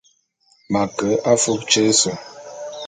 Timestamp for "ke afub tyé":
0.97-1.81